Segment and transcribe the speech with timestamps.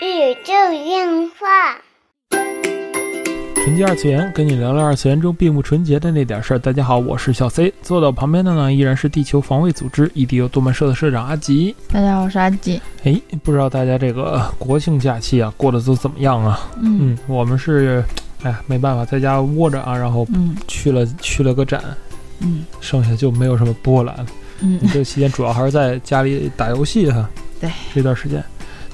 [0.00, 0.52] 宇宙
[0.84, 1.76] 电话。
[3.56, 6.58] 纯洁二次元，跟你聊聊二次元中并不纯洁的那点事儿。
[6.58, 11.74] 大家好，我是小 C，坐到旁边的呢依然是地球防卫组织 EDO 动漫社的社长阿吉。
[11.90, 12.80] 大家好，我是阿吉。
[13.02, 16.70] 哎，不知道大家这个国庆假期啊过得都怎么样啊？
[16.80, 18.04] 嗯嗯，我们是，
[18.44, 21.82] 哎，没办法，在家窝着啊，然后嗯去了去了个展，
[22.38, 24.26] 嗯剩下就没有什么波澜了。
[24.60, 27.28] 嗯这期间主要还是在家里打游戏哈。
[27.60, 28.42] 对，这段时间，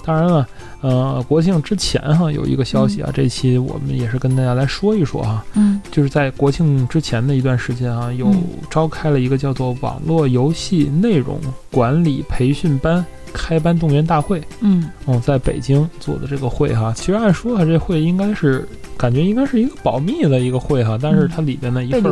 [0.06, 0.48] 当然了，
[0.80, 5.82] 呃，国庆之前哈有一个消息啊，这期我们也是跟大家来说一说哈，嗯。
[5.90, 14.40] 就是在国庆之前的一段时间啊，有嗯召开了一个叫做网络游戏内容管理培训班开班动员大会。
[14.60, 14.88] 嗯。
[15.06, 22.02] 嗯，在北京做的这个会哈，其实按说啊，这会应该是感觉应该是一个保密的一个会哈，但是它里边的一份。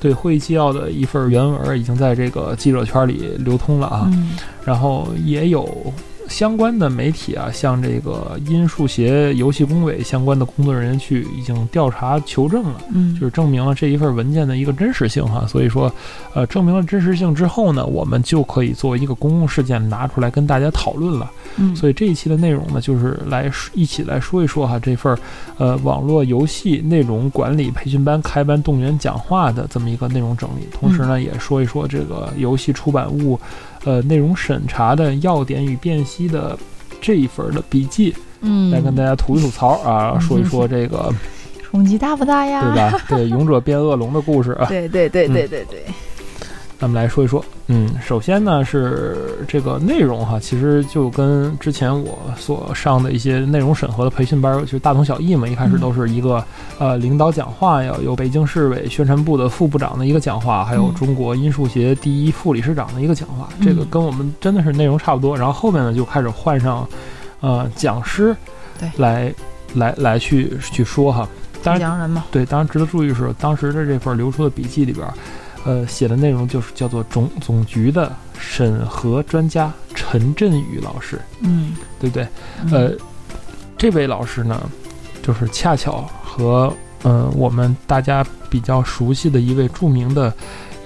[0.00, 4.30] 对会议纪要的一份原文已经在这个记者圈里流通了啊，嗯。
[4.64, 5.92] 然后也有
[6.30, 12.80] 相关的媒体啊，像这个音数协游戏工委相关的工作人员去已经调查求证了。
[12.94, 15.92] 嗯就是证明了这一份文件的一个真实性哈，所以说，
[16.32, 21.30] 呃，证明了真实性之后呢，我们就可以作为一个公共事件拿出来跟大家讨论了。
[21.56, 25.18] 嗯，所以这一期的内容呢，就是来说一起来说一说哈这份儿
[25.58, 33.38] 呃网络游戏内容管理培训班开班动员讲话的这么一个内容整理，同时呢，也说一说这个游戏出版物
[33.84, 36.58] 呃内容审查的要点与辨析的
[37.00, 41.12] 这一份的笔记，嗯来跟大家吐一吐槽啊，嗯说一说这个
[41.62, 42.72] 冲击大不大呀？
[42.74, 42.76] 对？
[42.76, 43.04] 吧？
[43.08, 44.66] 对，勇者变恶龙的故事啊。
[44.66, 45.84] 对对对对对对。
[46.80, 55.46] 咱们来说一说，嗯，首先呢是这个内容哈，其实就跟之前我所上的一些内容审核的培训班，就是大同小异嘛。
[55.46, 56.42] 一开始都是一个、
[56.78, 65.36] 呃领导讲话要，有北京市委宣传部的副部长的一个讲话，还有嗯中国音数协第一副理事长的一个讲话，嗯这个跟我们真的是内容差不多。
[65.36, 66.88] 然后后面呢就开始换上
[67.40, 68.34] 呃讲师，
[68.78, 69.34] 对来
[69.74, 71.28] 来来去去说哈。
[71.62, 72.10] 当然。
[72.30, 75.12] 对，当然值得注意的是，当时的这份流出的笔记里边儿，
[75.64, 82.26] 呃，写的内容就是叫做总总局的审核专家陈振宇老师，嗯对不对？
[82.64, 82.92] 嗯呃，
[83.76, 84.58] 这位老师呢，
[85.22, 86.72] 就是恰巧和
[87.02, 90.32] 嗯、呃我们大家比较熟悉的一位著名的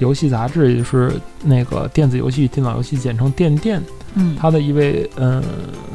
[0.00, 1.12] 游戏杂志，也就是
[1.42, 3.80] 那个电子游戏电脑游戏简称电电，
[4.14, 5.42] 嗯他的一位嗯、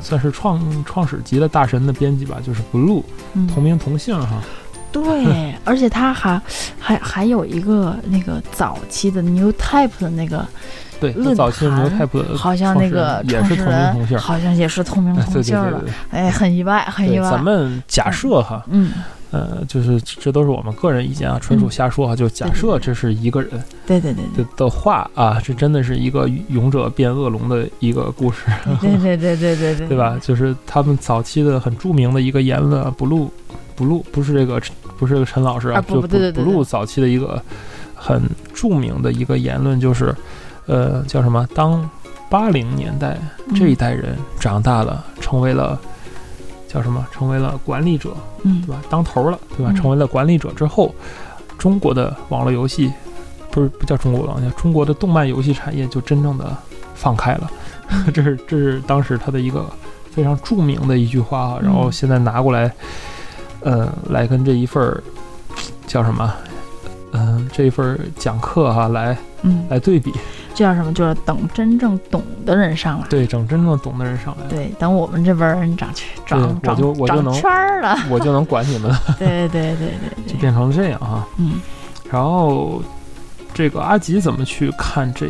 [0.02, 3.04] 算是创创始级的大神的编辑吧，就是 Blue，
[3.34, 4.42] 嗯同名同姓哈。
[4.92, 6.42] 对，而且他还
[6.80, 10.46] 还还有一个那个早期的 New Type 的那个，
[11.00, 15.84] 对，论早期 New type 好像那个也是同名同姓，好像也是同名同姓了。
[16.10, 17.30] 哎，很意外，很意外。
[17.30, 18.92] 咱们假设哈，嗯，
[19.32, 22.16] 呃，就是这都是我们个人意见啊，纯属瞎说哈。
[22.16, 23.52] 就假设这是一个人
[23.86, 28.48] 对对对对的的话啊，这真的是一个勇者变恶龙的一个故事，
[28.82, 30.18] 对对对对对对， 对吧？？
[30.20, 33.30] 就是他们早期的很著名的一个言论啊，blue
[33.80, 34.62] blue 不是这个
[34.98, 37.42] 不是这个陈老师啊就 blue 早期的一个
[37.96, 38.22] 很
[38.54, 40.14] 著名的一个言论就是，
[40.68, 41.48] 呃，叫什么？
[41.56, 41.90] 当
[42.30, 43.18] 八零年代
[43.56, 45.80] 这一代人长大了，成为了
[46.68, 47.06] 叫什么？
[47.12, 48.82] 成为了管理者，嗯对吧？
[48.90, 49.72] 当头了，对吧？
[49.72, 50.94] 嗯成为了管理者之后，
[51.58, 52.92] 中国的网络游戏
[53.52, 56.56] 不是不叫中国网络游戏，中国的动漫游戏产业就真正的
[56.94, 57.50] 放开了。
[58.14, 59.66] 这是这是当时他的一个
[60.12, 61.60] 非常著名的一句话啊。
[61.62, 62.72] 然后嗯现在拿过来，
[63.62, 65.03] 呃，来跟这一份儿
[65.88, 66.34] 叫什么？
[67.12, 70.12] 嗯、这一份儿讲课哈、来嗯，来对比，
[70.53, 70.94] 这叫什么？
[70.94, 73.08] 就是等真正懂的人上来。
[73.08, 77.98] 对，等真正懂的人上来，对，等我们这边人长去长我长就我就能长圈儿了。
[78.12, 81.53] 我就能管你们 了，对对对对对，就变成这样哈、嗯
[82.12, 82.81] 然后，
[83.53, 85.30] 这个阿吉怎么去看这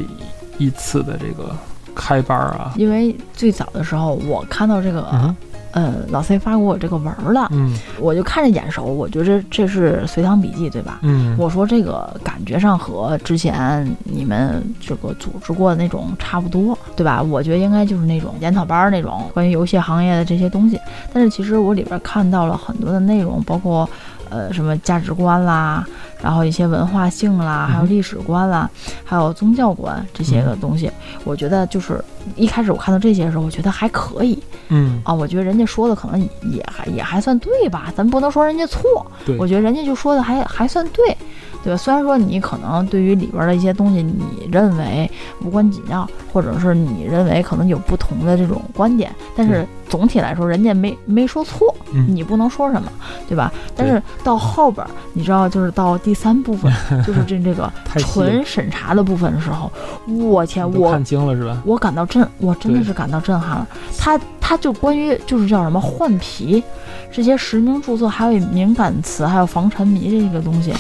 [0.57, 1.56] 一次的这个
[1.95, 2.73] 开班儿啊？
[2.75, 5.35] 因为最早的时候我看到这个、嗯
[5.72, 11.00] 呃老 C 发给我这个文儿了，嗯我就看着眼熟，我觉着这是随堂笔记对吧？
[11.03, 17.22] 嗯，我说这个感觉上和之前你们这个组织过的那种差不多，对吧？
[17.22, 20.80] 我觉得应该就是那种研讨班儿那种关于游戏行业的这些东西。
[21.13, 23.88] 但是其实我里边看到了很多的内容，包括
[24.30, 25.86] 呃什么价值观啦，
[26.22, 28.70] 然后一些文化性啦，还有嗯历史观啦，
[29.04, 30.92] 还有宗教观这些个东西。
[31.24, 32.04] 我觉得就是
[32.36, 34.38] 一开始我看到这些的时候，我觉得还可以
[34.70, 36.22] 嗯啊，我觉得人家说的可能
[36.52, 39.06] 也还也还算对吧，咱不能说人家错。
[39.38, 41.16] 我觉得人家就说的还还算对，
[41.63, 41.77] 对吧？
[41.77, 45.09] 虽然说你可能对于里边的一些东西，你认为
[45.44, 52.91] 无关紧要，或者是你认为可能有不同的这种观点，但是总体来说，人家没没说错，嗯你不能说什么，
[53.27, 53.51] 对吧？
[53.75, 56.71] 但是到后边儿，你知道，就是到第三部分，
[57.06, 59.71] 就是这这个纯审查的部分的时候，
[60.07, 61.61] 我天，我看清了是吧？
[61.65, 63.67] 我感到震，我真的是感到震撼了。
[63.97, 66.63] 他他就关于就是叫什么换皮，
[67.11, 70.73] 这些实名注册，还有敏感词，还有防沉迷这个东西，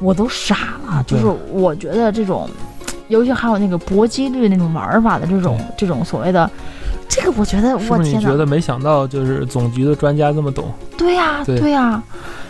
[0.00, 1.04] 我都傻了。
[1.06, 2.48] 就是我觉得这种，
[3.08, 6.50] 尤其还有那个搏击率那种玩法的这种这种所谓的，
[7.08, 10.72] 这个我觉得我天哪，觉得没想到就是总局的专家这么懂？
[10.96, 12.02] 对呀、对对呀、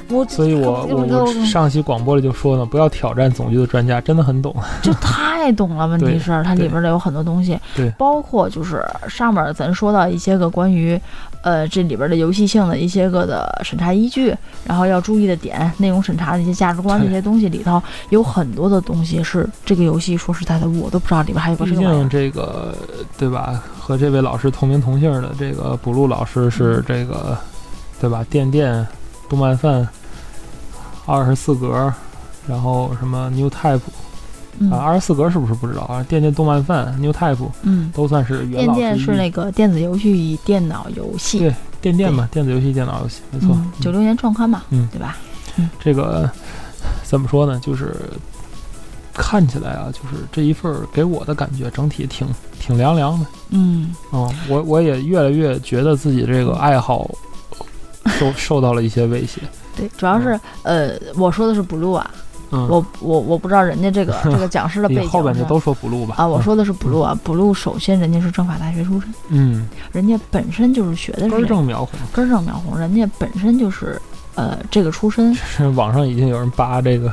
[0.08, 4.54] 我所以我我我我上期广播里就说呢，不要挑战总局的专家，真的很懂。
[4.82, 4.92] 这
[5.48, 7.88] 太懂了，问题是它里边的有很多东西，对。
[7.92, 11.00] 包括就是上面咱说到一些个关于，
[11.40, 22.00] 呃，这里边的游戏性的一些个的审查依据，然后要注意的点，内容审查的一些价值观这些东西里头，有很多的东西是这个游戏说实在的，我都不知道里边还有个毕这个玩意儿。
[22.00, 22.76] 竟这个
[23.16, 26.50] 对吧，和这位老师同名同姓的这个补录老师嗯。
[26.50, 27.38] 是这个
[27.98, 28.22] 对吧？
[28.28, 28.86] 电电、
[29.30, 29.88] 动漫饭、
[31.06, 31.90] 二十四格，
[32.46, 33.80] 然后什么 New Type
[34.60, 36.02] 嗯啊，二十四格是不是不知道啊？
[36.08, 38.94] 电电动漫饭、New Type 嗯，都算是元电老电。
[38.96, 43.50] 电是那个电子游戏与电脑游戏，对电电嘛，电子游戏、电脑游戏，没错。
[43.52, 45.16] 嗯，九六年创刊嘛，嗯对吧？
[45.81, 46.31] 这个
[47.05, 47.58] 怎么说呢？
[47.60, 47.94] 就是
[49.12, 52.26] 看起来啊，就是这一份儿给我的感觉整体挺
[52.60, 53.26] 挺凉凉的。
[53.50, 57.10] 嗯，嗯，我我也越来越觉得自己这个爱好
[58.06, 59.40] 受受到了一些威胁。
[59.76, 62.08] 对，主要是呃，我说的是 blue 啊，
[62.50, 66.14] 嗯，我我我不知道人家这个 这个讲师的背你景后边就都说 blue 吧？
[66.18, 71.98] 啊，我说的是 blue 啊，blue 首先人家是政法大学出身，嗯，人家本身就是学的是根正苗红。
[72.12, 74.00] 根正苗红，人家本身就是
[74.34, 77.12] 呃这个出身是 网上已经有人扒这个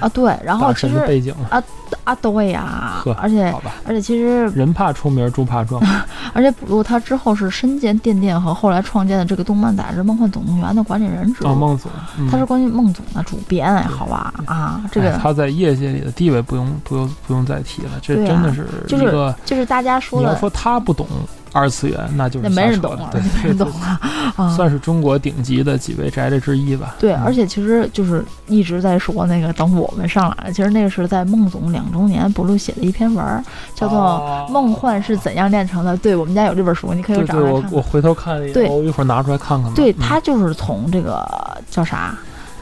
[0.00, 1.62] 啊，对，然后其实背景了，
[2.04, 3.54] 啊对呀，而且？
[3.84, 5.82] 而且其实人怕出名，猪怕壮。
[6.34, 19.34] 而且 blue 他之后是身兼电电和后来创建的这个动漫杂志《梦幻总动员》的管理人职哦，务，孟总，嗯他是关于孟总的主编哎，好吧啊，这个哎他在业界里的地位不用不用不用再提了，这真的是就是一个。
[19.44, 21.06] 就是大家说的你要说他不懂
[21.52, 24.00] 二次元，那就是那没人懂了，对没人懂了
[24.36, 24.56] 啊。
[24.56, 26.96] 算是中国顶级的几位宅的之一吧。
[26.98, 33.42] 对，嗯而且其实就是一直在说那个，等我们上来了，其实那个是在孟总两周年不录写的一篇文儿，
[33.74, 35.96] 叫做哦《梦幻是怎样炼成的》。
[36.00, 37.70] 对我们家有这本书，你可以找来看看。
[37.72, 39.72] 我我回头看了一对，我一会儿拿出来看看吧。
[39.74, 41.26] 对嗯他就是从这个
[41.70, 42.14] 叫啥，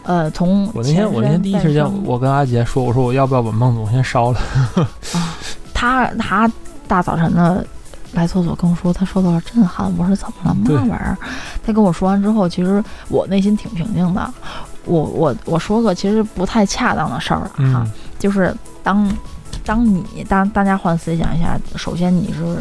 [0.05, 4.41] 呃，从我那天我那天第一时间，我跟阿杰说，我说我要不要把孟总先烧了？
[5.75, 6.51] 他他
[6.87, 7.65] 大早晨的
[8.13, 11.17] 来厕所跟我说他受到了震撼，我说怎么了对嘛玩意儿？
[11.65, 14.31] 他跟我说完之后，其实我内心挺平静的。
[14.87, 19.11] 我我我说个其实不太恰当的事儿啊，嗯就是当
[19.65, 22.59] 当你当大家换思想一下，首先你是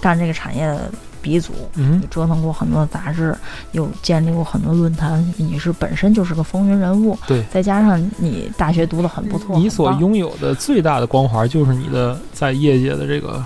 [0.00, 0.90] 干这个产业的
[1.20, 3.36] 鼻祖，嗯你折腾过很多杂志，
[3.72, 7.44] 又建立过很多论坛，你是本身就是个风云人物，对。
[7.52, 13.44] 再加上你大学读的很不错，你所拥有的最大的光环就是你的在业界的这个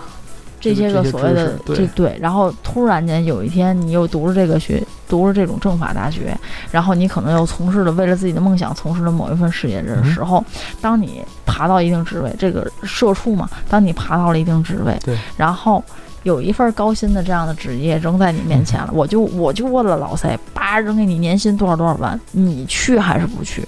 [0.62, 6.34] 这些个所谓的这对，然后突然间有一天你又读了这个学，读了这种政法大学，
[6.70, 10.42] 然后你可能又从事了为了自己的梦想从事了某一份事业的嗯时候，
[10.80, 15.84] 当你爬到一定职位，这个社畜嘛，当你爬到了一定职位，对，然后。
[16.24, 23.66] 有一份高薪的这样的职业扔在你面前了，我就我就问了老塞，叭扔给你年薪多少多少万，你去还是不去？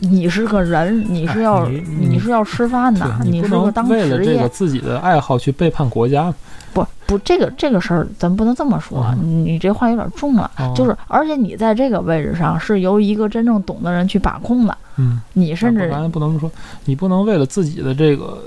[0.00, 6.32] 你是个人，你是要、哎你你是要吃饭的，你是个当职业为了这个自己的爱好去背叛国家。
[6.72, 10.48] 不不，这个这个事儿咱不能这么说，嗯你这话有点重了。
[10.58, 16.48] 哦就是，而且你在这个位置上是由一个真正懂的人去把控的，嗯，你甚至咱不能说，
[16.84, 18.40] 你不能为了自己的这个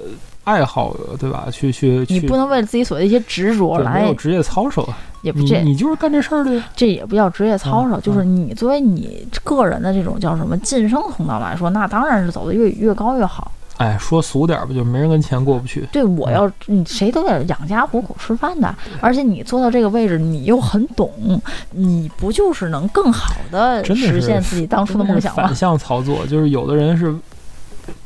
[0.44, 1.48] 爱好，对吧？
[1.52, 4.98] 去去去，你不能为了自己所谓的一些执着来没来有，职业操守啊。
[5.22, 6.64] 也不这你就是干这事儿的呀。
[6.76, 13.52] 这也不叫职业操守，嗯就是你作为你个人的这种叫什么晋升通道来说，那当然是走的越越高越好。
[13.78, 15.88] 哎，说俗点儿吧，就没人跟钱过不去。
[15.92, 21.10] 对，我要你谁都得养家糊口吃饭的，而且你坐到这个位置，你又很懂，
[21.72, 25.56] 你不就是能更好的实现自己当初的梦想吗是反？
[25.56, 27.16] 向操作，就是有的人是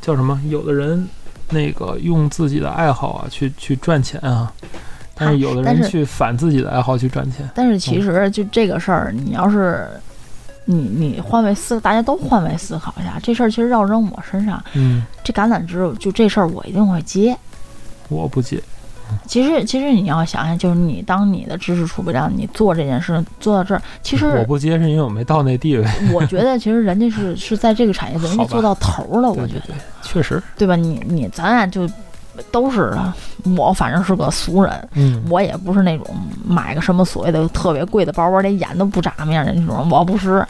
[0.00, 0.40] 叫什么？
[0.48, 1.06] 有的人
[1.50, 4.52] 那个用自己的爱好啊去去赚钱啊，
[5.14, 7.48] 但是有的人去反自己的爱好去赚钱。
[7.54, 9.88] 但是其实就这个事儿，你要是
[10.64, 17.36] 你你换位思，大家都换位思考一下，这事儿其实要扔我身上，嗯，这橄榄枝就这事儿我一定会接。
[18.08, 18.62] 我不接。
[19.26, 25.86] 其实其实你要想想，就是你当你的知识储备量，你做这件事做到这儿，其实我不接是因为我没到那地位。
[26.12, 30.76] 我觉得其实人家是是在这个产业 人家做到头了，我觉得，确实，对吧？
[30.76, 31.88] 你你咱俩就
[32.50, 32.96] 都是，
[33.56, 36.06] 我反正是个俗人，嗯，我也不是那种
[36.46, 40.46] 买个什么所谓的特别贵的包包，连眼都不眨面的那种，我不是。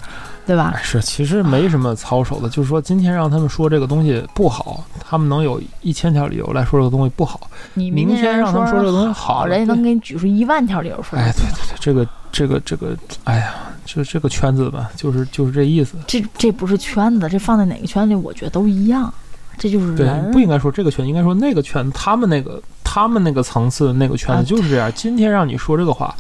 [0.48, 0.80] 对吧？
[0.82, 7.50] 是，其实没什么操守的，就是说今天让他们说这个东西不好，他们能有一千条理由来说这个东西不好。
[7.74, 11.24] 你明天让他们说这个东西好，人家能给你举出一万条理由出来。
[11.24, 15.98] 哎，对对对，这个这个这个，哎呀，就这个圈子吧，就是就是这意思。
[16.06, 19.12] 这这不是圈子，这放在哪个圈子里，我觉得都一样。
[19.58, 24.90] 这就是人，不应该说这个圈，应该说那个圈，他们那个他们那个层次那个圈子就是这样。
[24.94, 26.14] 今天让你说这个话，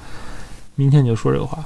[0.74, 1.64] 明天你就说这个话。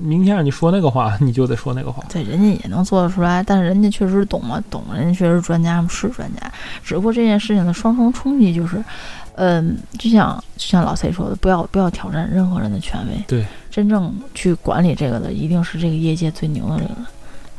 [0.00, 2.04] 明天让你说那个话，你就得说那个话。
[2.08, 6.52] 对，人家也能做得出来，但是人家确实懂嘛，懂，人家确实专家嘛是专家。
[6.82, 8.82] 只不过这件事情的双重冲击就是，
[9.34, 13.24] 嗯，就像就像老 C 说的，不要不要挑战任何人的权威。
[13.26, 16.96] 对，真正去管理这个的，一定是这个业界最牛的这个人。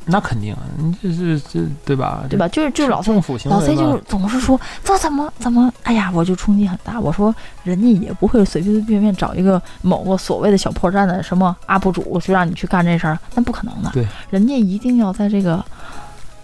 [0.07, 2.23] 那肯定，你这是这对吧？
[2.29, 2.47] 对吧？
[2.47, 6.99] 就是就是老政府老 C 就是总是说这怎么怎么，哎呀，我就冲击很大。
[6.99, 7.33] 我说
[7.63, 13.91] 人家也不会随随便便找一个某个所谓的小破站的什么 UP 主就让你去干这事儿，那不可能的。
[13.91, 15.63] 对，人家一定要在这个。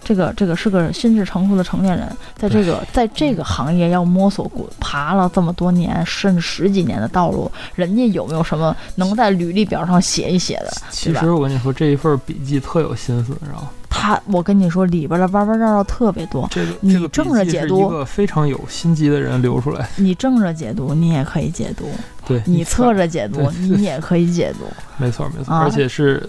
[0.04, 2.06] 这个这个是个心智成熟的成年人，
[2.36, 10.70] 在这个在这个行业要摸索过爬了这么多年甚至十几年的道路，人家有没有什么能在履历表上写一写的？
[10.90, 13.70] 其实我跟你说，这一份笔记特有心思，知道吗？
[13.88, 16.46] 他，我跟你说，里边的弯弯绕绕特别多。
[16.50, 19.88] 这个你正着解读，一个非常有心机的人留出来。
[19.96, 21.84] 你正着解读，你也可以解读；
[22.26, 24.66] 对你侧着解读，你也可以解读。
[24.98, 26.28] 没错没错，而且是。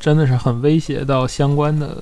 [0.00, 1.94] 真的是很威胁到相关的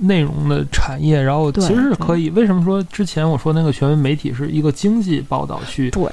[0.00, 2.28] 内容的产业，然后其实是可以。
[2.30, 6.04] 为什么说之前我说那个权威媒体是一个经济报道去对，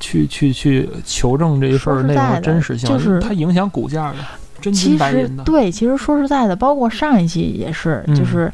[0.00, 4.16] 去去去求证这一份内容真实性，就是它影响股价的，
[4.60, 5.44] 真金白银的。
[5.44, 8.50] 对，其实说实在的，包括上一期也是，就是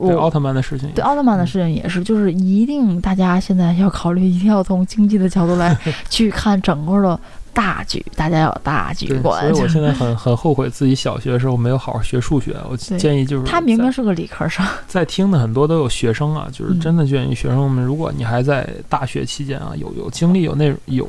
[0.00, 5.76] 对奥特曼的事情，对奥特曼的事情也是，就是一定大家现在要考虑，一定要从经济的角度来
[6.08, 7.18] 去看整个的。
[7.54, 9.46] 大局，大家要大局观。
[9.46, 12.56] 所以我现在很很后悔自己小学的时候没有好好学数学。
[12.66, 21.06] 我建议就是他明明是个理科生，在 听的很多都有学生啊，就是真的建议学生们，如果你还在大学期间啊，有有精力、有那有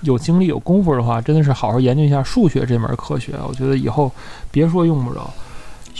[0.00, 3.34] 有精力、有功夫的话，真的是好好研究一下数学这门科学。
[3.46, 4.10] 我觉得以后
[4.50, 5.32] 别说用不着，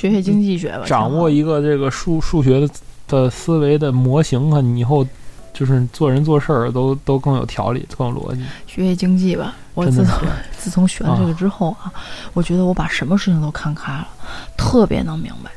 [0.01, 2.69] 学学经济学吧，掌握一个这个数数学的
[3.07, 5.07] 的思维的模型啊，你以后。
[5.53, 8.41] 就是做人做事儿都都更有条理，更有逻辑。
[8.67, 10.17] 学学经济吧，我自从
[10.57, 11.93] 自从学了这个之后啊，
[12.33, 14.09] 我觉得我把什么事情都看开了，
[14.57, 15.51] 特别能明白。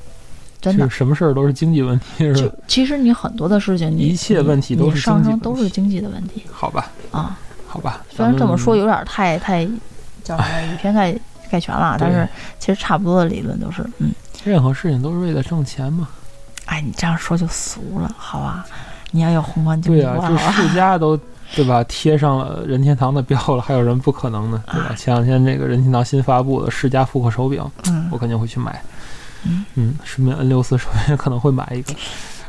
[0.59, 2.55] 真的，什么事儿都是经济问题，是吧？
[2.67, 6.43] 其实你很多的事情，一切问题都是上升都是经济的问题。
[6.51, 8.03] 好吧，啊，好吧。
[8.09, 9.63] 虽然这么说有点太太
[10.23, 11.15] 叫什么以偏概
[11.49, 12.27] 概全了，但是
[12.59, 14.11] 其实差不多的理论都是，嗯，
[14.43, 16.07] 任何事情都是为了挣钱嘛。
[16.65, 18.65] 哎，你这样说就俗了，好吧？
[19.11, 21.19] 你要有宏观经济对啊，这世家都
[21.53, 21.83] 对吧？
[21.83, 24.95] 贴上了任天堂的标了，还有人不可能呢，对吧？
[24.97, 27.63] 前两天那个任天堂新发布的世嘉复刻手柄，
[28.09, 28.81] 我肯定会去买。
[29.45, 31.93] 嗯嗯，顺便 N 六四手柄可能会买一个。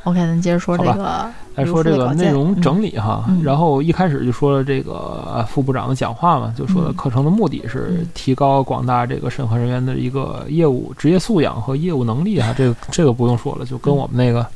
[0.04, 3.24] OK，咱接着说这个，来说这个内容整理哈。
[3.42, 12.54] 然后一开始就说了这个副部长的讲话嘛，就说课程的目的是提高广大这个审核人员的一个业务职业素养和业务能力啊。
[12.56, 14.46] 这个 这个不用说了，就跟我们那个。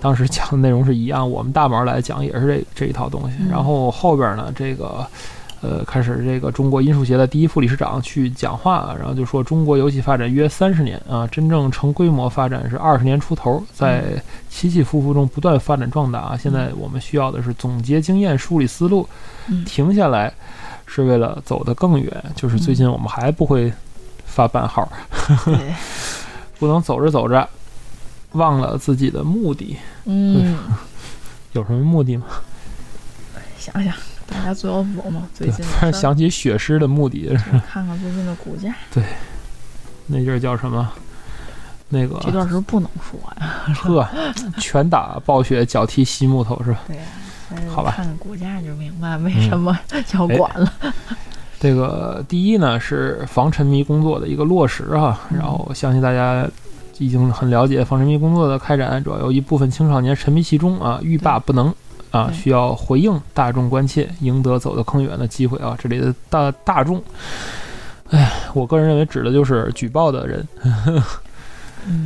[0.00, 3.36] 当时讲的内容是一样，我们大毛来讲也是这这一套东西。
[3.48, 5.06] 然后后边呢，这个，
[5.62, 14.02] 呃，开始这个中国音数协的第一副理事长去讲话，然后就说中国游戏发展约三十年啊，真正成规模发展是二十年出头，在
[14.50, 16.36] 起起伏伏中不断发展壮大。
[16.36, 19.08] 现在我们需要的是总结经验、梳理思路，
[19.64, 20.32] 停下来
[20.84, 22.24] 是为了走得更远。
[22.34, 23.72] 就是最近我们还不会
[24.24, 24.90] 发版号，
[26.58, 27.48] 不能走着走着。
[28.32, 29.76] 忘了自己的目的，
[30.06, 30.56] 嗯，
[31.52, 32.24] 有什么目的吗？
[33.58, 33.92] 想想，
[34.32, 35.26] 大家最要走嘛。
[35.34, 37.36] 最近 突然想起血狮的目的，
[37.68, 38.74] 看看最近的股价。
[38.92, 39.02] 对，
[40.06, 40.90] 那阵儿叫什么？
[41.88, 43.74] 那个这段时候不能说呀。
[43.74, 44.08] 呵，
[44.58, 46.80] 拳打暴雪，脚踢西木头是吧？
[46.86, 47.02] 对呀，
[47.68, 47.92] 好吧。
[47.94, 49.78] 看看股价就明白为什么
[50.14, 50.72] 要管了。
[51.60, 56.48] 这个第一呢是防沉迷工作的一个落实哈，然后相信大家。
[56.98, 61.74] 已经很了解防沉迷工作的开展，主要有一部分青少年沉迷其中啊，欲罢不能
[62.12, 65.76] 啊，需要回应大众关切，赢得走得更远的机会啊。
[65.80, 67.02] 这里的大大众，
[68.10, 70.46] 哎，我个人认为指的就是举报的人，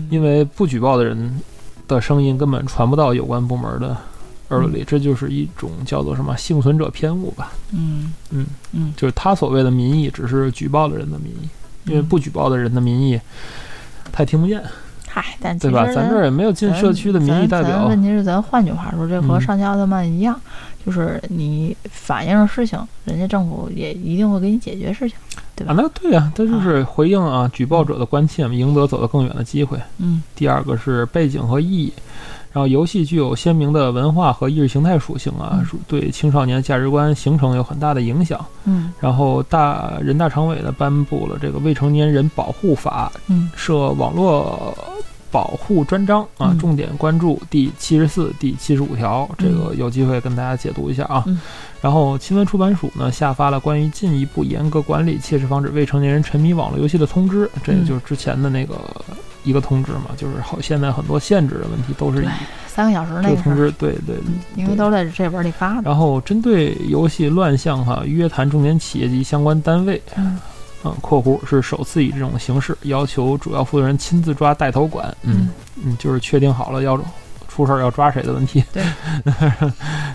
[0.08, 1.40] 因为不举报的人
[1.88, 3.96] 的声音根本传不到有关部门的
[4.50, 7.52] 耳朵里，这就是一种叫做什么幸存者偏误吧。
[7.72, 8.14] 嗯。
[8.30, 8.46] 嗯。
[8.70, 8.94] 嗯。
[8.96, 11.48] 就是他所谓的民意，只是举报的人的民意，
[11.90, 13.20] 因为不举报的人的民意，
[14.12, 14.62] 他也听不见，
[15.16, 15.86] 嗨，但对吧？
[15.94, 17.86] 咱这儿也没有进社区的民意代表。
[17.86, 20.38] 问题是，咱换句话说，这和嗯上下奥特曼一样，
[20.84, 25.16] 就是你反映事情，人家政府也一定会给你解决事情，
[25.54, 25.80] 对啊，吧？
[25.82, 29.80] 那对呀、这就是回应啊举报者的关切嘛，赢得走得更远的机会。
[29.96, 31.92] 嗯第二个是背景和意义，
[32.52, 38.44] 然后游戏具有鲜明的文化和意识形态属性啊，对青少年价值观形成有很大的影响。
[38.66, 44.76] 嗯然后大人大常委呢颁布了这个未成年人保护法，嗯设网络
[45.30, 51.24] 保护专章啊，嗯重点关注第七十四、第七十五条，这个有机会跟大家解读一下啊。
[51.26, 51.40] 嗯
[51.82, 58.74] 然后新闻出版署呢下发了关于进一步严格管理、切实防止未成年人沉迷网络游戏的通知，这嗯也就是之前的那个
[59.44, 62.28] 一个通知嘛，就是好现在很多限制的问题都是以
[62.66, 64.16] 三个小时那个通知，对对。
[64.26, 65.82] 嗯因为都在这本里发的。
[65.82, 70.36] 然后针对游戏乱象哈，约谈重点企业及相关单位，嗯
[70.86, 75.50] 嗯（括弧是首次以这种形式要求主要负责人亲自抓带头管），嗯
[75.82, 76.98] 嗯，就是确定好了要
[77.48, 78.62] 出事儿要抓谁的问题。
[78.72, 78.84] 对，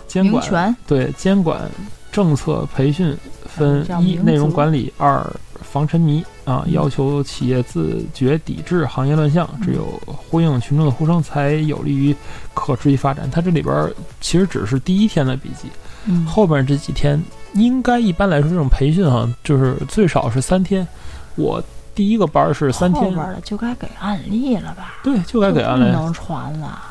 [0.08, 1.70] 监管权，对监管
[2.12, 5.26] 政策培训分一内容管理，二
[5.62, 12.16] 防沉迷啊，嗯要求企业自觉抵制行业乱象，嗯只有呼应群众的呼声，才有利于
[12.54, 13.30] 可持续发展。
[13.32, 15.70] 它这里边儿其实只是第一天的笔记，
[16.06, 17.22] 嗯后边这几天
[17.54, 20.88] 应该一般来说这种培训哈，就是最少是三天。
[21.36, 21.62] 我
[21.94, 24.96] 第一个班儿是三天，后边的就该给案例了吧？
[25.04, 25.88] 对，就该给就安来。
[25.88, 26.82] 不能传了。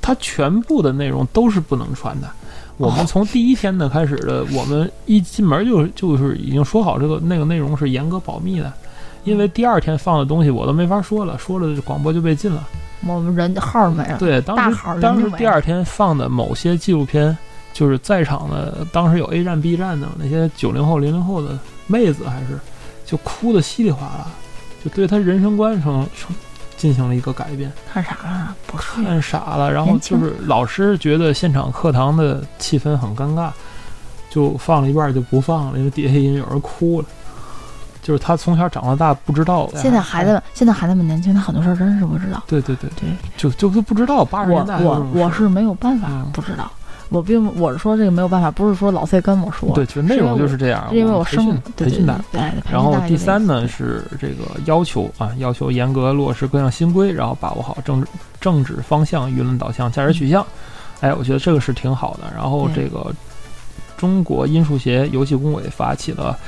[0.00, 2.28] 它全部的内容都是不能传的。
[2.78, 8.72] 我们从第一天的开始的，我们一进门就就是已经说好这个那个内容是严格保密的，
[9.24, 12.66] 因为第二天放的东西我都没法说了，说了广播就被禁了。
[13.06, 14.16] 我们人号儿没了。
[14.18, 17.36] 对，当时当时第二天放的某些纪录片，
[17.72, 22.58] 就是在场的当时有 A 站、B 站的那些九零后、零零后的妹子，还是
[23.06, 24.26] 就哭的稀里哗啦，
[24.84, 26.34] 就对他人生观成成
[26.76, 27.72] 进行了一个改变。
[27.92, 28.56] 看啥了？
[28.66, 33.50] 不是，看傻了，然后就是老师觉得现场课堂的气氛很尴尬，
[34.30, 37.06] 就放了一半就不放了，因为底下已经有人哭了。
[38.02, 42.42] 就是他从小长到大不知道，现在孩子们，现在孩子们年轻，他很多事儿真是不知道。
[42.46, 46.72] 对对对，对，就就是不知道八十年代我我我是没有办法嗯不知道，
[47.10, 50.88] 我并我是说这个没有办法，不是说老 C 跟我说，对，就内容就是这样。
[50.90, 52.40] 是因为我生们培训对对培训大对。
[52.40, 58.06] 对，然后第三呢，是这个要求啊，要求严格落实各项新规，然后把握好政治
[58.40, 60.46] 政治方向、舆论导向、价值取向。
[61.00, 62.32] 哎，我觉得这个是挺好的。
[62.34, 63.12] 然后这个
[63.96, 66.38] 中国音数协游戏工委发起了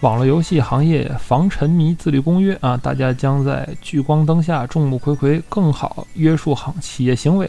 [0.00, 7.48] 网络游戏行业防沉迷自律公约啊，大家将在聚光灯下、众目睽睽，更好约束行企业行为，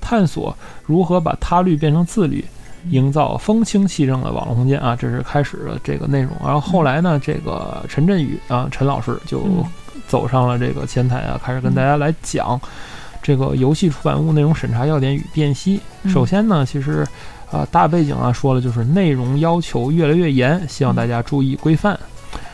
[0.00, 2.44] 探索如何把他律变成自律。
[2.90, 6.30] 营造风清气正的网络空间啊，这是开始的这个内容。
[6.42, 9.64] 然后后来呢，这个陈振宇啊，陈老师就嗯
[10.06, 12.58] 走上了这个前台啊，开始跟大家来讲
[13.20, 15.80] 这个游戏出版物内容审查要点与辨析。
[16.04, 17.06] 嗯首先呢，其实
[17.50, 21.98] 啊、大背景啊说了，就是内容要求越来越严，希望大家注意规范。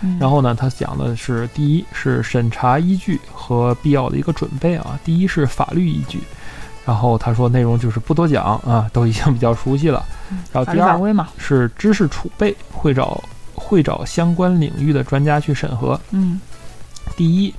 [0.00, 6.20] 嗯然后呢，他讲的是第一是审查依据和必要的一个准备啊，第一是法律依据。
[6.84, 10.04] 然后他说内容就是不多讲啊，都已经比较熟悉了。
[10.52, 10.98] 然后第二
[11.38, 13.22] 是知识储备，会找
[13.54, 15.98] 会找相关领域的专家去审核。
[16.10, 16.40] 嗯
[17.16, 17.54] 第一，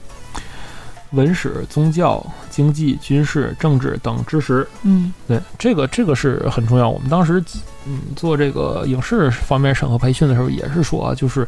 [1.11, 6.89] 文史、宗教、经济、军事、政治等知识，嗯对这个这个是很重要。
[6.89, 7.41] 我们当时
[7.85, 11.47] 嗯做这个影视方面审核培训的时候，也是说啊，就是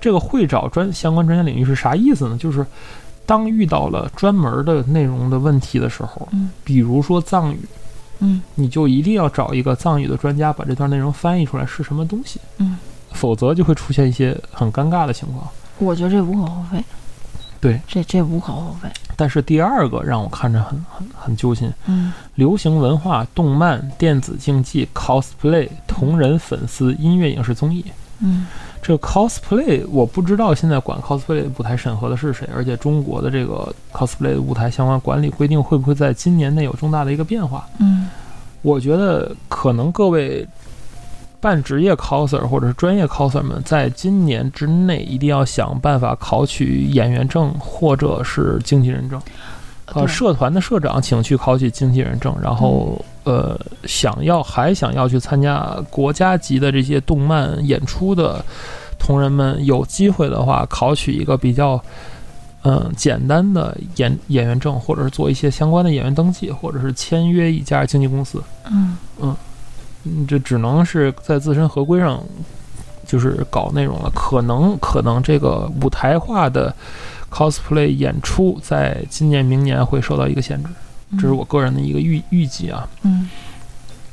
[0.00, 2.36] 这个会找专相关专家领域是啥意思呢？
[2.38, 2.64] 就是
[3.30, 7.60] 当遇到了专门的内容的问题的时候，嗯比如说藏语，
[8.18, 12.76] 嗯你就一定要找一个藏语的专家把这段内容翻译出来是什么东西，嗯，
[13.12, 15.48] 否则就会出现一些很尴尬的情况。
[15.78, 16.84] 我觉得这无可厚非。
[17.60, 18.88] 对，这这无可厚非。
[19.14, 27.84] 但是第二个让我看着很很很揪心，嗯流行文化、动漫、电子竞技、cosplay、同人粉丝、音乐、影视综艺。
[28.18, 28.48] 嗯
[28.82, 37.66] 这个 cosplay 我不知道现在管 cosplay 舞台审核的是谁，而且中国的这个 cosplay 舞台相关管理规定会不会在今年内有重大的一个变化？
[37.78, 38.08] 嗯
[38.62, 40.46] 我觉得可能各位
[41.40, 49.18] 半职业 coser 或者是专业 coser 们，在今年之内一定要想办法考取演员证或者是经纪人证。
[49.86, 58.44] 呃，社团的社长请去考取经纪人证，然后呃，想要还想要去参加国家级的这些动漫演出的
[58.98, 61.82] 同仁们，有机会的话，考取一个比较
[62.62, 68.42] 嗯简单的演演员证，或者是做一些相关的演员登记，或者是签约一家经纪公司。
[68.70, 69.36] 嗯嗯，
[70.04, 72.22] 嗯，这只能是在自身合规上
[73.06, 74.10] 就是搞内容了。
[74.14, 76.74] 可能可能这个舞台化的
[77.30, 80.70] cosplay 演出在今年明年会受到一个限制，
[81.12, 82.88] 这是我个人的一个预预计啊。
[83.02, 83.28] 嗯，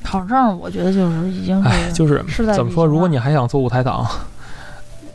[0.04, 2.86] 考证我觉得就是已经哎，是就是怎么说？
[2.86, 4.08] 如果你还想做舞台党，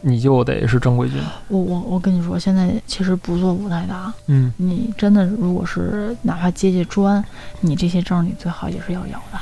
[0.03, 1.21] 你就得是正规军。
[1.49, 7.25] 我我我跟你说，现在其实不做舞台党，嗯，你真的如果是哪怕接接砖，
[7.61, 9.39] 你这些证你最好也是要有的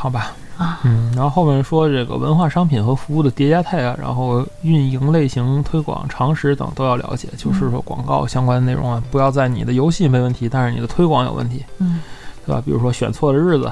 [0.00, 0.32] 好吧。
[0.56, 0.80] 啊。
[0.84, 12.00] 嗯，然后后面说这个文化商品和服务的叠加态啊，然后运营类型、推广常识等都要了解，就是说广告相关的内容啊，不要在你的游戏没问题，但是你的推广有问题，嗯
[12.46, 12.62] 对吧？
[12.64, 13.70] 比如说选错了日子，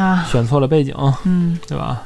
[0.00, 2.02] 啊选错了背景，嗯对吧？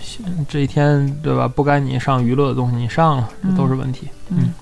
[0.00, 1.48] 选这一天对吧？
[1.48, 4.08] 不该你上娱乐的东西你上了，这都是问题。
[4.28, 4.52] 嗯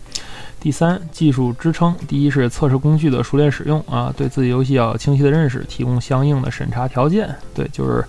[0.60, 7.34] 第三，技术支撑，第一是测试工具的熟练使用啊，对自己游戏要有清晰的认识，提供相应的审查条件。
[7.54, 8.04] 对，就是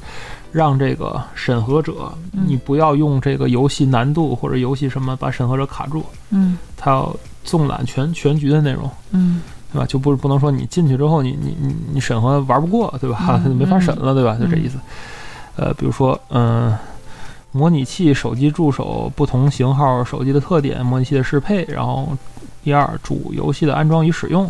[0.51, 9.85] 让这个审核者，嗯你不要用这个游戏难度或者游戏什么把审核者卡住，嗯他要纵览全全局的内容，嗯对吧？
[9.85, 13.39] 就不不能说你进去之后你你你你审核玩不过，对吧？
[13.45, 14.35] 嗯 没法审了，对吧？
[14.39, 14.79] 就这意思。
[15.55, 16.75] 呃，比如说，嗯、
[17.51, 22.17] 模拟器、手机助手不同型号手机的特点，模拟器的适配，然后
[22.63, 24.49] 第二，主游戏的安装与使用，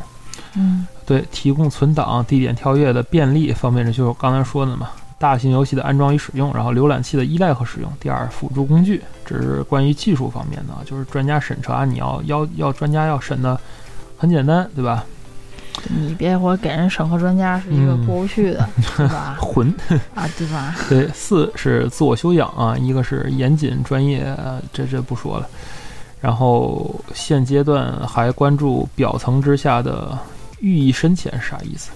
[0.56, 4.90] 嗯对，提供存档、地点跳跃的便利，方便着就是我刚才说的嘛。
[5.18, 7.92] 大型游戏的安装与使用，然后浏览器的依赖和使用。
[8.00, 13.60] 第二，辅助工具，这是关于技术方面的，就是专家审查，你要要要专家要审的
[14.18, 15.04] 很简单，对吧？
[15.88, 19.38] 你别回给人审核专家是一个嗯过不去的，对吧？
[19.42, 19.74] 混。
[20.14, 20.76] 啊，对吧？
[20.90, 25.48] 对，四是自我修养啊，一个是严谨专业，呃这这不说了。
[26.22, 30.18] 然后现阶段还关注表层之下的
[30.60, 31.92] 寓意深浅是啥意思？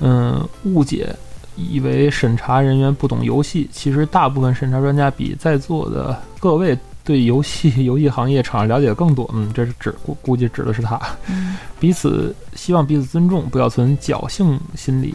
[0.00, 1.14] 嗯，误解
[1.56, 9.28] 以为审查人员不懂游戏，其实大部分审查专家比在座的各位对游戏 游戏行业厂商了解的更多。
[9.34, 10.98] 嗯，这是指估估计指的是他。
[11.28, 15.14] 嗯彼此希望彼此尊重，不要存侥幸心理，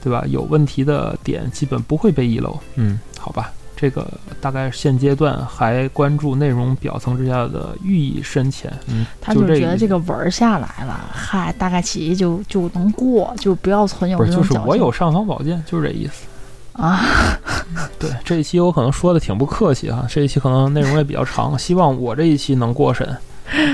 [0.00, 0.24] 对吧？
[0.28, 2.56] 有问题的点基本不会被遗漏。
[2.76, 4.06] 嗯，好吧，这个
[4.40, 8.72] 大概现阶段还关注内容表层之下的寓意深浅。
[8.86, 16.26] 嗯，他就觉得这个文儿下来了，嗨，大概其就就能过，就不要存有不是，这种侥幸就是我有尚方宝剑，就是这意思。
[16.74, 17.00] 啊，
[17.98, 23.16] 对，这一期我可能说的挺不客气哈，这一期可能内容也比较长，希望我这一期能过审。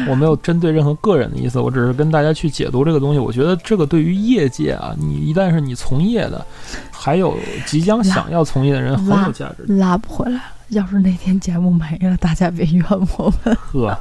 [0.09, 3.19] 我没有针对任何个人的意思，我只是跟大家去解读这个东西。
[3.19, 6.45] 我觉得这个对于业界啊，你一旦是你从业的，
[6.91, 7.37] 还有
[7.67, 9.65] 即将想要从业的人，很有价值。
[9.73, 10.43] 拉不回来了。
[10.69, 13.57] 要是那天节目没了，大家别怨我们。
[13.57, 13.97] 呵，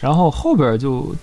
[0.00, 1.14] 然后后边就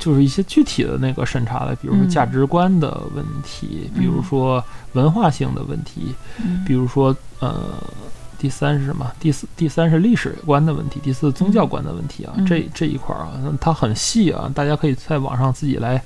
[0.00, 7.54] 就是一些具体的那个审查的，比如说嗯价值观的问题，比如说文化性的问题，嗯比如说呃，
[8.38, 9.08] 第三是什么？
[9.20, 16.02] 第四第三是历史观的问题，第四宗教观的问题啊，嗯这这一块儿啊，它很细啊，大家可以在网上自己来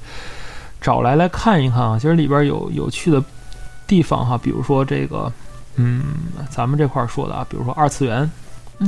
[0.80, 1.96] 找来来看一看啊。
[1.98, 3.22] 其实里边有有趣的
[3.86, 5.32] 地方哈，比如说这个，
[5.76, 6.02] 嗯，
[6.50, 8.28] 咱们这块儿说的啊，比如说二次元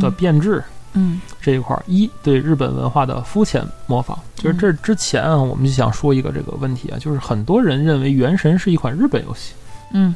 [0.01, 0.63] 的变质。
[0.97, 1.21] 嗯。
[1.41, 4.19] 这一块儿，一对日本文化的肤浅模仿。
[4.35, 9.53] 就是这之前啊，我们就想说一个这个问题啊，就是很多人认为《原神》是一款日本游戏，
[9.93, 10.15] 嗯。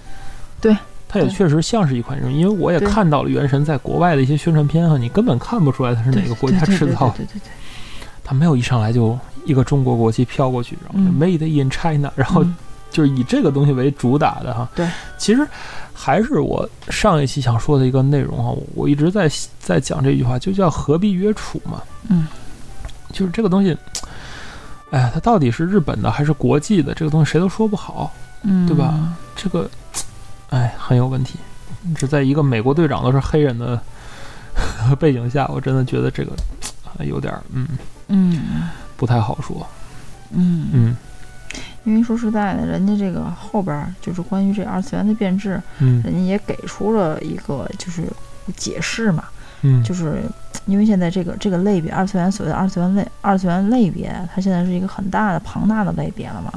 [0.60, 0.76] 对。
[1.12, 7.42] 它也确实像是一款日本，因为我也看到了《原神》在国外的一些宣传片哈，你根本看不出来它是哪个国家制造的，对对对对
[8.22, 11.12] 它没有一上来就一个中国国旗飘过去，然后嗯。
[11.18, 12.56] Made in China，然后嗯。
[12.92, 14.68] 就是以这个东西为主打的哈。
[14.74, 14.84] 对，
[15.16, 15.46] 其实
[16.02, 21.82] 还是我上一期想说的一个内容啊，我一直在在讲这句话，就叫何必约楚嘛。
[22.08, 22.26] 嗯，
[23.12, 23.76] 就是这个东西，
[24.90, 28.10] 哎呀，它到底是日本的还是国际的，这个东西谁都说不好，
[28.44, 29.14] 嗯，对吧？
[29.36, 29.68] 这个，
[30.48, 31.38] 哎，很有问题。
[31.94, 33.78] 只在一个美国队长都是黑人的
[34.98, 36.32] 背景下，我真的觉得这个
[36.96, 37.68] 哎 有点嗯
[38.08, 39.66] 嗯不太好说。
[40.32, 40.96] 嗯嗯
[41.84, 48.04] 因为说实在的，人家这个后边儿就是关于这二次元的变质，嗯人家也给出了一个就是
[48.56, 49.24] 解释嘛，
[49.62, 50.22] 嗯，就是
[50.66, 56.52] 因为现在这个这个类别二次元所谓的二次元类二次元类别，它现在是一个很大的庞大的类别了嘛。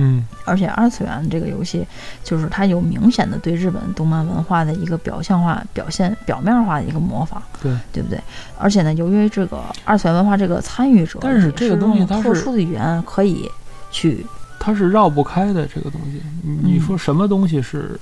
[0.00, 1.84] 嗯而且二次元这个游戏，
[2.22, 8.20] 就是它有明显的对日本动漫文化的一个表象化、表现表面化的一个模仿，对对不对？
[8.56, 13.50] 而且呢，由于这个二次元文化这个参与者，但是这个东西特殊的语言可以
[13.90, 14.24] 去，
[14.58, 16.20] 它是绕不开的这个东西。
[16.42, 17.98] 你说什么东西是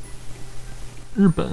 [1.15, 1.47] 日本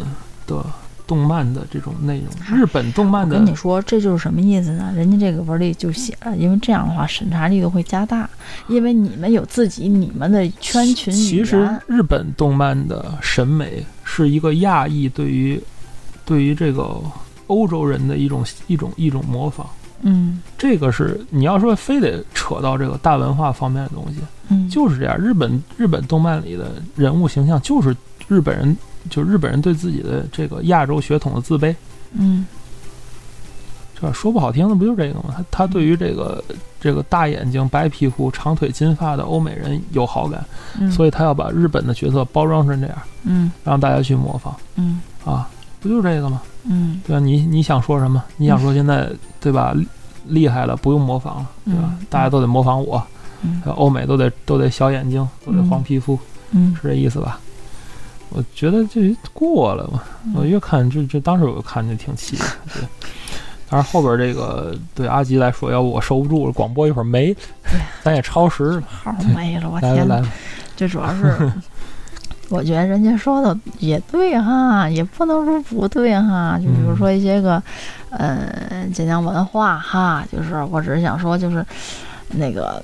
[0.48, 0.66] 的
[1.06, 2.58] 动漫的这种内容？
[2.58, 4.92] 日本动漫的跟你说，这就是什么意思呢？
[4.96, 8.30] 人家这个文里就写了，因为这样的话审查力度会加大，
[8.68, 15.62] 因为你们有自己你们的圈群其实，日本动漫的审美是一个亚裔对于
[16.26, 17.02] 对于这个
[17.48, 19.68] 欧洲人的一种一种一种模仿。
[20.04, 25.18] 嗯这个是你要说非得扯到这个大文化方面的东西，嗯，就是这样。
[25.18, 27.96] 日本日本动漫里的人物形象就是
[28.28, 28.78] 日本人，
[29.10, 31.76] 就日本人对自己的这个亚洲血统的自卑。
[32.14, 32.46] 嗯
[34.00, 35.34] 这说不好听的不就是这个吗？
[35.38, 36.44] 他他对于这个
[36.82, 40.46] 这个大眼睛、白皮肤、长腿、金发的欧美人有好感，
[40.78, 45.48] 嗯，所以他要把日本的角色包装成这样，嗯让大家去模仿嗯啊，
[45.84, 46.42] 不就是这个吗？
[46.66, 47.20] 嗯对吧？
[47.20, 48.24] 你你想说什么？
[48.38, 49.76] 你想说现在对吧？
[50.26, 51.82] 厉害了，不用模仿了，对吧？
[52.00, 53.06] 嗯大家都得模仿我，
[53.42, 56.18] 嗯欧美都得都得小眼睛，都得黄皮肤，
[56.52, 57.40] 嗯是这意思吧？
[58.30, 62.84] 我觉得这过了嘛，嗯我越看这这当时我就看就挺气的，对。
[63.70, 67.36] 但是后边这个对阿吉来说，要不我收不住了，广播一会儿没，
[68.04, 68.84] 咱也超时了。
[68.88, 70.08] 号没了，我天
[70.76, 71.52] 这主要是，
[72.54, 76.56] 我觉得人家说的也对哈，也不能说不对哈。
[76.62, 77.62] 就比如说一些个，
[78.12, 81.66] 呃，晋江文化哈，就是我只是想说，就是
[82.30, 82.80] 那个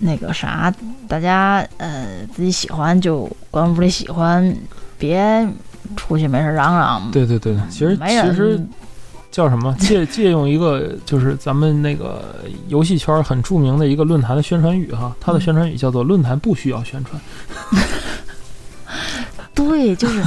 [0.00, 0.74] 那个啥，
[1.06, 4.52] 大家呃自己喜欢就关屋里喜欢，
[4.98, 5.48] 别
[5.94, 7.08] 出去没事嚷嚷。
[7.12, 8.60] 对对对，其实其实
[9.30, 9.72] 叫什么？
[9.78, 12.34] 借借用一个就是咱们那个
[12.66, 17.20] 游戏圈很著名的一个论坛的宣传语哈，它的嗯宣传语叫做“论坛不需要宣传
[19.54, 20.22] 对，就是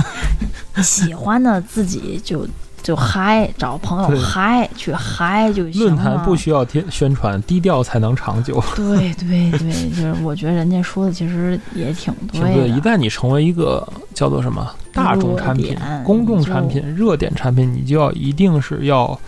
[0.82, 2.48] 喜欢的自己就
[2.82, 5.82] 就嗨，找朋友嗨，去嗨就”，行。
[5.82, 12.54] 论坛不需要贴宣传，低调才能长久， 对对对，就是我觉得人家说的其实也挺对的。
[12.54, 12.70] 对？
[12.70, 19.20] 一旦你成为一个叫做什么大众产品、公众产品、热点产品，你就要一定是要，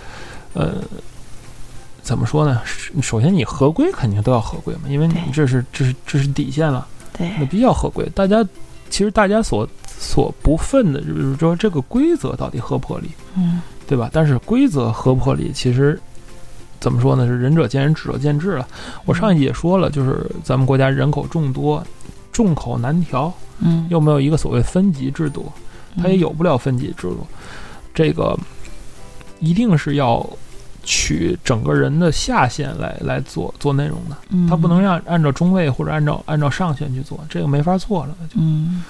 [0.53, 0.75] 呃。
[2.01, 2.59] 怎么说呢？
[3.03, 6.87] 首先，你合规肯定都要合规嘛，因为你这是这是这是底线了。
[7.15, 8.03] 对那必须要合规。
[8.15, 8.43] 大家
[8.89, 9.67] 其实大家所
[10.01, 14.09] 所不忿的就是说这个规则到底合不合理，嗯对吧？
[14.13, 15.99] 但是规则合不合理，其实
[16.79, 17.27] 怎么说呢？
[17.27, 18.65] 是仁者见仁，智者见智了。
[19.03, 21.83] 我上一集也说了，就是咱们国家人口众多，
[22.31, 25.51] 众口难调，嗯，又没有一个所谓分级制度，
[25.97, 27.27] 它也有不了分级制度。
[27.93, 28.37] 这个
[29.39, 30.25] 一定是要
[30.83, 34.15] 取整个人的下限来来做做内容的。
[34.29, 38.15] 嗯，他不能让按照中位或者按照按照上限去做，这个没法做了。
[38.29, 38.83] 就嗯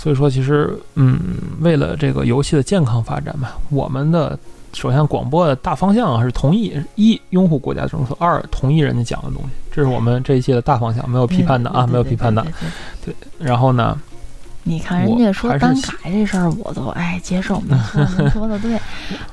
[0.00, 1.18] 所以说，其实嗯，
[1.60, 4.38] 为了这个游戏的健康发展嘛，我们的
[4.72, 12.46] 首先广播的大方向啊是同意一拥护国家政策，二同意人家讲的东西，这是我们这一期的大方向，没有批判的啊，没有批判的。。
[13.04, 13.98] 对然后呢，
[14.62, 18.78] 你看人家说单改这事儿，我都哎接受，没错，您说的对，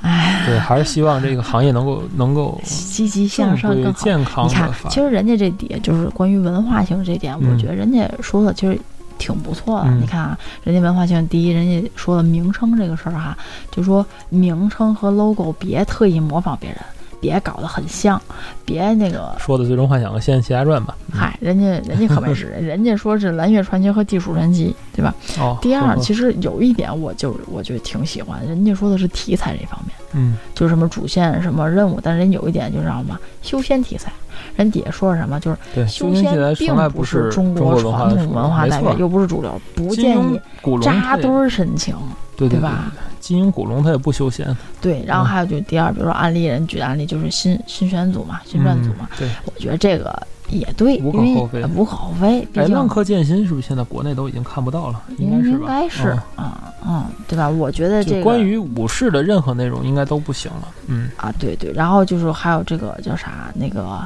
[0.02, 4.04] 哎，对，还是希望这个行业能够能够 积极向上规更好。
[4.04, 8.80] 健康你看其实人家这点就是关于文化性这点，我嗯觉得人家说的其实
[9.18, 9.90] 挺不错的。
[9.90, 13.38] 嗯你看啊，人家文化性第一，人家说了名称这个事儿哈，
[13.72, 16.80] 就说名称和 logo 别特意模仿别人，
[17.20, 18.22] 别搞得很像，
[18.66, 19.36] 别那个。
[19.40, 20.96] 说的《最终幻想》和《仙剑奇侠传》吧。
[21.12, 25.14] 嗯嗨，人家人家可没是， 人家说是《蓝月传奇》和《地鼠传奇》，对吧？
[25.40, 34.12] 哦，第二，其实有一点我就我就挺喜欢，人家说的是题材这方面，嗯就是什么主线什么任务，但是人有一点就是什么修仙题材，
[34.56, 40.40] 人底下说什么就是对，修修仙并不是中国传统文化代表，又不是主流，不建议
[40.82, 41.96] 扎堆儿申请，
[42.38, 42.92] 对对对吧？
[43.20, 49.30] 金庸古龙他也不修仙，对，然后嗯还有就是第二，比如说案例人举的案例就是新新选组嘛，新撰组嘛，嗯对。
[49.46, 50.16] 我觉得这个
[50.50, 55.02] 也对，无可厚非呃无可厚非，毕哎，竟浪客剑心是不是现在国内都已经看不到了？
[55.18, 55.66] 应该是吧应？
[55.66, 57.50] 该是嗯啊嗯，对吧？
[57.50, 60.68] 我觉得这个关于武士的任何内容应该都不行了。
[60.86, 64.00] 嗯，啊，对对，然后就是还有这个叫啥那个。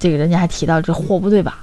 [0.00, 1.54] 这个人家还提到这货不对版，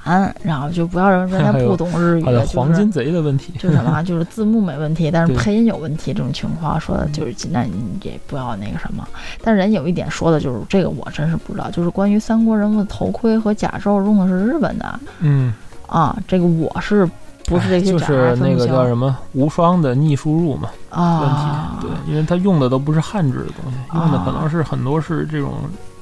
[0.43, 3.51] 然后就不要认为人家 不懂日语，就是黄金贼的问题。
[3.57, 9.05] 就是什么啊，就是字幕没问题，但是配音有问题，这种情况说的就是尽量你也不要那个什么。
[9.43, 15.51] 但是人有一点说的就是这个我真是不知道，就是关于三国人物的头盔和甲胄用的是日本的嗯，
[15.87, 17.09] 啊，这个我是
[17.47, 21.77] 不是这些就是那个叫什么无双的逆输入嘛啊问啊？
[21.79, 21.87] 题。
[21.87, 25.53] 对，因为他用的都不是汉制的东西，用的可能啊是很多是这种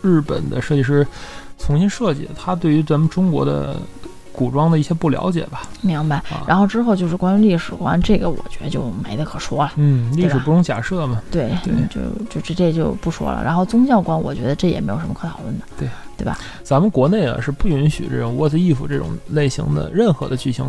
[0.02, 1.06] 日本的设计师
[1.60, 3.76] 重新设计的，他对于咱们中国的
[4.34, 5.62] 古装的一些不了解吧。
[5.82, 6.18] 明白。
[6.18, 9.72] 啊，然后之后就是关于历史观，这个我觉得就没得可说了。
[9.76, 11.22] 嗯，历史不容假设嘛。
[11.32, 13.44] 对，就就这这就不说了。
[13.44, 15.66] 然后宗教观，我觉得这也没有什么可讨论的。
[15.78, 16.38] 对，对吧？
[16.64, 20.66] 咱们国内啊是不允许这种 What if 这种类型的任何的剧情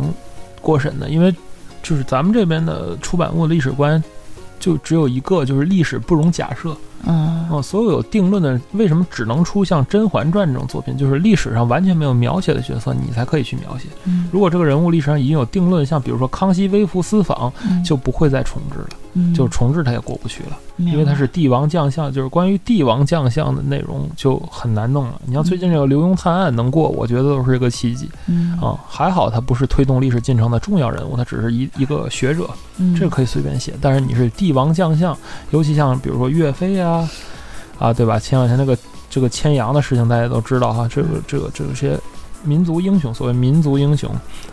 [0.67, 1.33] 过审的，因为
[1.81, 4.03] 就是咱们这边的出版物的历史观
[4.59, 6.75] 就只有一个，就是历史不容假设。
[7.05, 13.87] 嗯哦，所有有定论的，为什么只能出像《甄嬛传》这种作品，就是历史上完全没有描写的角色，你才可以去描写。
[14.05, 25.21] 嗯，如果这个人物历史上已经有定论，像比如说康熙微服私访，嗯就不会再重置了，嗯就重置它也过不去了，因为它是帝王将相，就是关于帝王将相的内容就很难弄了。
[25.25, 33.73] 你像最近这个刘墉探案能过，我觉得都是一个奇迹嗯啊、还好他不是推动历史进程的重要人物，他只是一一个学者，嗯这个可以随便写。
[33.79, 35.17] 但是你是帝王将相，
[35.51, 37.09] 尤其像比如说岳飞呀、啊，啊，
[37.79, 38.17] 啊对吧？
[38.19, 38.77] 前两天那个
[39.09, 41.97] 这个牵羊的事情大家都知道哈，这个这个这些
[42.43, 44.09] 民族英雄，所谓民族英雄、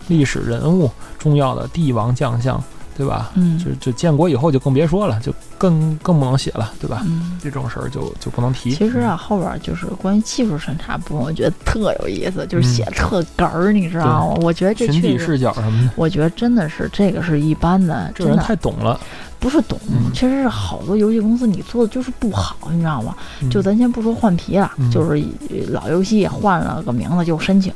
[0.08, 2.62] 历史人物、重要的帝王将相，
[2.96, 3.30] 对吧？
[3.34, 7.02] 嗯就就建国以后就更别说了，就更更不能写了，对吧？
[7.04, 7.38] 嗯。
[7.42, 8.70] 这种事儿就就不能提。
[8.74, 14.38] 其实啊，后边就是关于技术审查部分，我觉得特有意思，就是写特哏儿，你知道吗？
[14.40, 18.98] 我觉得这群体，视角什么的，我觉得真的是这个是一般的，这人太懂了。
[19.44, 23.14] 不是懂，嗯确实是好多游戏公司你做的就是不好，你知道吗？
[23.42, 25.22] 嗯就咱先不说换皮了，嗯就是
[25.68, 27.70] 老游戏换了个名字就申请，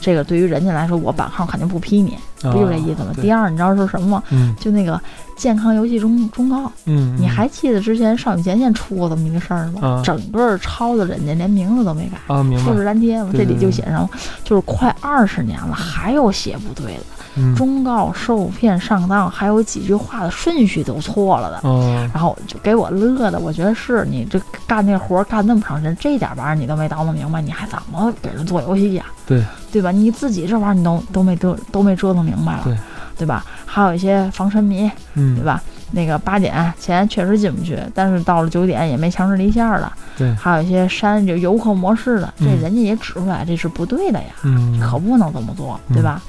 [0.00, 3.12] 这个对于人家来说，我版号肯定不批你，不就这意思吗？
[3.20, 4.22] 第二，你知道是什么吗？
[4.30, 4.98] 嗯就那个
[5.36, 9.86] 健康游戏忠忠告，嗯，你还记得之前少女前线出过这么一个事儿吗？
[9.86, 12.16] 啊整个抄的人家连名字都没改。
[12.64, 14.08] 复制粘贴嘛，这里就写上，
[14.42, 17.02] 就是快二十年了，还有写不对的，
[17.36, 21.60] 嗯忠告受骗上当，还有几句话的顺序都错了的。
[21.64, 29.90] 嗯然后就给我乐的，我觉得是你这干这活儿干那么长时间，这点玩意儿你都没捣弄明白，你还怎么给人做游戏呀、对对吧？
[29.90, 32.76] 你自己这玩意儿你都都没都都没折腾明白了，对
[33.18, 33.44] 对吧？
[33.66, 35.62] 还有一些防沉迷，嗯对吧？
[35.92, 39.92] 那个八点前确实进不去，但是到了九点也没强制离线了。
[40.16, 46.22] 对还有一些删就游客模式的，这嗯人家也指出来这是不对的呀，嗯可不能这么做，嗯对吧？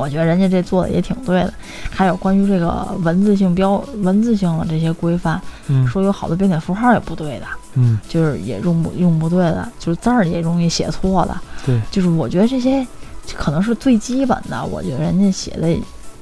[0.00, 1.52] 我觉得人家这做的也挺对的。
[1.90, 11.36] 还有关于这个文字性标文字性的这些规范，嗯说有好多标点符号也不对的，嗯就是也用不用不对的，就是字儿也容易写错的。
[11.64, 12.86] 对，就是我觉得这些
[13.34, 15.68] 可能是最基本的，我觉得人家写的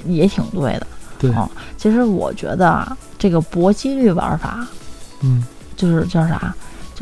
[0.07, 0.87] 也挺对的。
[1.19, 4.67] 对哦其实我觉得啊，这个搏击率玩法
[5.21, 5.45] 嗯
[5.77, 6.39] 就是叫啥？
[6.39, 6.55] 就是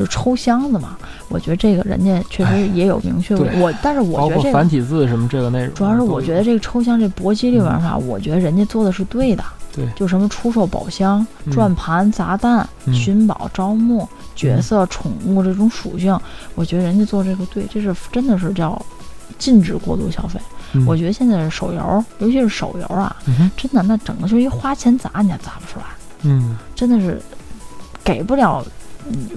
[0.09, 0.97] 抽箱子嘛，
[1.29, 3.35] 我觉得这个人家确实也有明确。
[3.35, 9.43] 我但是我觉得这个繁体字什么这个内容，主要是我觉得这个抽箱这搏击这玩法，我觉得人家做的是对的。
[9.75, 16.15] 对就什么出售宝箱、嗯转盘、砸弹、嗯寻宝、招募、角色、宠物这种属性，
[16.53, 18.79] 我觉得人家做这个对，这是真的是叫
[19.39, 20.39] 禁止过度消费。
[20.73, 23.15] 嗯我觉得现在手游，尤其是手游啊，
[23.57, 25.85] 真的那整个就是一花钱砸，你也砸不出来，
[26.21, 27.19] 嗯真的是
[28.03, 28.71] 给不了嗯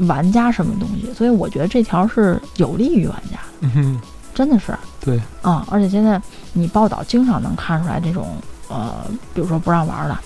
[0.07, 1.13] 玩家什么东西。
[1.15, 4.01] 所以我觉得这条是有利于玩家的，嗯哼
[4.35, 4.77] 真的是。
[5.01, 6.21] 对啊、而且现在
[6.53, 8.37] 你报道经常能看出来这种
[8.69, 10.21] 呃，比如说不让玩了，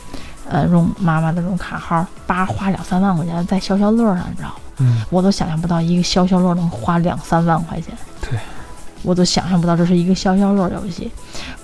[0.48, 4.54] 呃，用妈妈的这种卡号，叭花两三万块钱在消消乐上，你知道吗？
[4.78, 7.94] 嗯我都想象不到一个消消乐能花两三万块钱。
[8.22, 8.38] 对，
[9.02, 11.10] 我都想象不到这是一个消消乐游戏，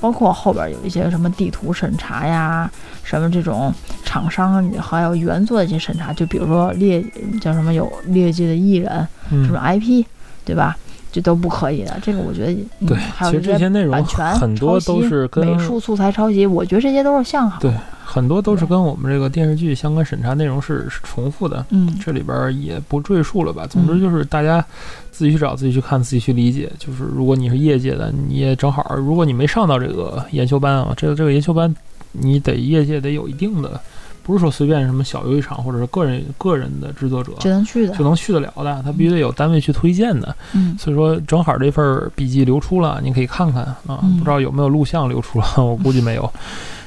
[0.01, 2.71] 包括后边有一些什么地图审查呀，
[3.03, 3.73] 什么这种
[4.05, 7.05] 厂商还有原作的一些审查，就比如说劣
[7.41, 10.05] 叫什么有劣迹的艺人，什么嗯 IP，
[10.45, 10.77] 对吧？
[11.17, 11.99] 这都不可以的。
[12.03, 17.59] 这个我觉得，嗯、对，还有其实这些内容很多都是跟美术素材抄袭，我觉得这些都是向好。
[17.59, 17.73] 对
[18.05, 21.65] 很多都是跟我们这个电视剧相关审查内容是是重复的。
[21.71, 23.67] 嗯，这里边儿也不赘述了吧。
[23.67, 24.65] 总之嗯就是大家
[25.11, 26.71] 自己去找、自己去看、自己去理解。
[26.79, 31.75] 就是如果你是业界的，你也正好，如果你没上到这个研修班啊，这个这个研修班，
[32.13, 33.81] 你得业界得有一定的，
[34.27, 38.03] 不是说随便什么小游戏厂或者是个人个人的制作者就能去的就。
[38.03, 40.35] 能去得了的，他必须得有单位去推荐的。
[40.53, 44.01] 嗯所以说，正好这份笔记流出了，你可以看看啊。
[44.03, 46.29] 嗯不知道有没有录像流出了，我估计没有。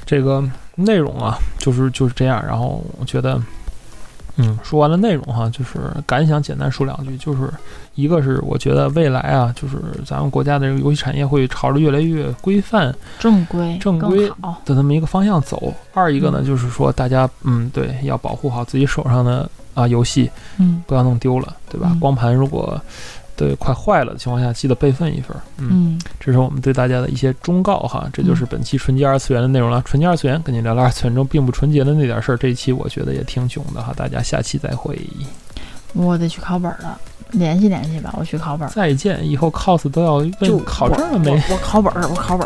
[0.05, 0.43] 这个
[0.75, 2.43] 内容啊，就是就是这样。
[2.45, 3.41] 然后我觉得，
[4.41, 7.51] 嗯，说完了内容哈，就是感想简单说两句，就是
[7.95, 14.31] 一个是我觉得未来啊，就是咱们国家的这个游戏产业会朝着越来越规范正规正规。
[14.65, 15.73] 的这么一个方向走。
[15.93, 21.89] 二一个呢，嗯就是说大家嗯，对，要保护好自己手上的啊游戏，嗯不要弄丢了，对吧？
[21.91, 22.79] 嗯光盘如果
[23.39, 25.39] 对快坏了的情况下，记得备份一份儿。
[25.57, 28.09] 嗯，嗯这是我们对大家的一些忠告哈。
[28.11, 29.81] 这就是本期纯洁二次元的内容了。
[29.85, 32.37] 纯洁二次元跟你聊聊二次元中并不纯洁的那点事儿。
[32.37, 34.99] 这一期我觉得也挺囧的哈，大家下期再会，
[35.93, 36.99] 我得去考本了，
[37.31, 38.71] 联系联系吧，我去考本儿。
[38.71, 39.25] 再见。
[39.25, 41.57] 以后 cos 都要就问考证了没我？
[41.63, 42.45] 考本儿，我考本。